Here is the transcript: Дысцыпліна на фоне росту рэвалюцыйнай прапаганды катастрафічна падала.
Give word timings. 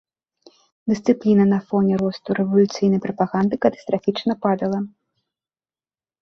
Дысцыпліна 0.93 1.43
на 1.53 1.59
фоне 1.73 1.93
росту 2.03 2.29
рэвалюцыйнай 2.39 3.01
прапаганды 3.05 3.55
катастрафічна 3.67 4.33
падала. 4.49 4.79